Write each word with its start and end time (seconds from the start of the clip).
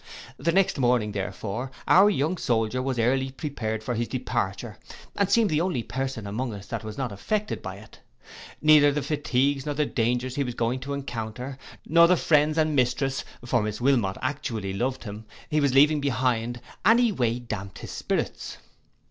The 0.37 0.51
next 0.51 0.79
morning, 0.79 1.11
therefore, 1.11 1.69
our 1.87 2.09
young 2.09 2.35
soldier 2.37 2.81
was 2.81 2.97
early 2.97 3.29
prepared 3.29 3.83
for 3.83 3.93
his 3.93 4.07
departure, 4.07 4.79
and 5.15 5.29
seemed 5.29 5.51
the 5.51 5.61
only 5.61 5.83
person 5.83 6.25
among 6.25 6.55
us 6.55 6.65
that 6.69 6.83
was 6.83 6.97
not 6.97 7.11
affected 7.11 7.61
by 7.61 7.75
it. 7.75 7.99
Neither 8.63 8.91
the 8.91 9.03
fatigues 9.03 9.67
and 9.67 9.93
dangers 9.93 10.33
he 10.37 10.43
was 10.43 10.55
going 10.55 10.79
to 10.79 10.95
encounter, 10.95 11.55
nor 11.85 12.07
the 12.07 12.17
friends 12.17 12.57
and 12.57 12.75
mistress, 12.75 13.23
for 13.45 13.61
Miss 13.61 13.79
Wilmot 13.79 14.17
actually 14.23 14.73
loved 14.73 15.03
him, 15.03 15.25
he 15.51 15.61
was 15.61 15.75
leaving 15.75 16.01
behind, 16.01 16.61
any 16.83 17.11
way 17.11 17.37
damped 17.37 17.77
his 17.77 17.91
spirits. 17.91 18.57